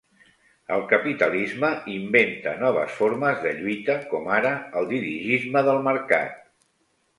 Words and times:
El 0.77 0.79
capitalisme 0.93 1.69
inventa 1.97 2.55
noves 2.63 2.97
formes 3.03 3.45
de 3.45 3.53
lluita 3.61 3.99
com 4.15 4.33
ara 4.41 4.57
el 4.81 4.91
dirigisme 4.95 5.67
del 5.71 5.83
mercat. 5.93 6.45